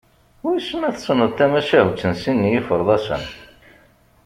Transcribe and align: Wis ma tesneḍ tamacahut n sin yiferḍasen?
Wis 0.43 0.69
ma 0.79 0.89
tesneḍ 0.95 1.31
tamacahut 1.37 2.01
n 2.11 2.13
sin 2.21 2.49
yiferḍasen? 2.51 3.23